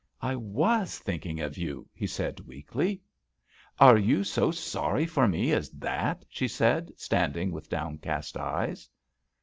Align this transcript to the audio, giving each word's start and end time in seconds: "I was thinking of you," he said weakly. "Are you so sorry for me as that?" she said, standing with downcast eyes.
"I 0.23 0.35
was 0.35 0.97
thinking 0.97 1.41
of 1.41 1.59
you," 1.59 1.87
he 1.93 2.07
said 2.07 2.39
weakly. 2.39 3.03
"Are 3.79 3.99
you 3.99 4.23
so 4.23 4.49
sorry 4.49 5.05
for 5.05 5.27
me 5.27 5.51
as 5.51 5.69
that?" 5.73 6.25
she 6.27 6.47
said, 6.47 6.91
standing 6.97 7.51
with 7.51 7.69
downcast 7.69 8.35
eyes. 8.35 8.89